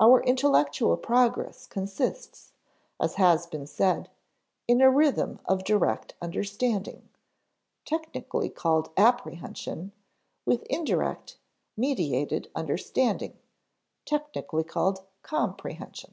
Our 0.00 0.22
intellectual 0.22 0.96
progress 0.96 1.66
consists, 1.66 2.52
as 2.98 3.16
has 3.16 3.46
been 3.46 3.66
said, 3.66 4.08
in 4.66 4.80
a 4.80 4.90
rhythm 4.90 5.38
of 5.44 5.64
direct 5.64 6.14
understanding 6.22 7.10
technically 7.84 8.48
called 8.48 8.94
_ap_prehension 8.96 9.90
with 10.46 10.62
indirect, 10.70 11.36
mediated 11.76 12.50
understanding 12.56 13.38
technically 14.06 14.64
called 14.64 15.04
_com_prehension. 15.22 16.12